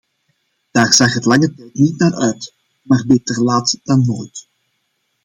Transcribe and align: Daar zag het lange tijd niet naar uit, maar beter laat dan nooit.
Daar 0.71 0.93
zag 0.93 1.13
het 1.13 1.25
lange 1.25 1.53
tijd 1.53 1.73
niet 1.73 1.99
naar 1.99 2.13
uit, 2.15 2.53
maar 2.83 3.03
beter 3.07 3.43
laat 3.43 3.79
dan 3.83 4.05
nooit. 4.05 4.47